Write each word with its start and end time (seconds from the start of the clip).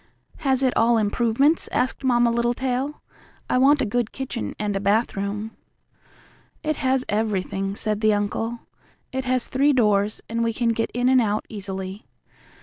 "Has 0.37 0.63
it 0.63 0.75
all 0.75 0.97
improvements?" 0.97 1.69
asked 1.71 2.03
Mamma 2.03 2.31
Littletail. 2.31 3.03
"I 3.47 3.59
want 3.59 3.83
a 3.83 3.85
good 3.85 4.11
kitchen 4.11 4.55
and 4.57 4.75
a 4.75 4.79
bathroom." 4.79 5.51
"It 6.63 6.77
has 6.77 7.05
everything," 7.07 7.75
said 7.75 8.01
the 8.01 8.11
uncle. 8.15 8.61
"It 9.11 9.25
has 9.25 9.45
three 9.47 9.73
doors, 9.73 10.19
and 10.27 10.43
we 10.43 10.53
can 10.53 10.69
get 10.69 10.89
in 10.95 11.07
and 11.07 11.21
out 11.21 11.45
easily. 11.49 12.07